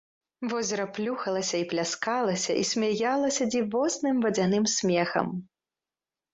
Возера 0.53 0.85
плюхалася, 0.97 1.55
і 1.65 1.67
пляскалася, 1.73 2.51
і 2.63 2.65
смяялася 2.71 3.49
дзівосным 3.53 4.15
вадзяным 4.27 4.65
смехам. 4.81 5.27